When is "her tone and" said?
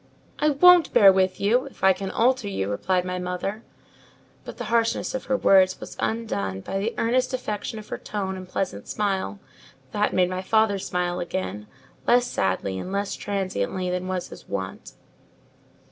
7.89-8.49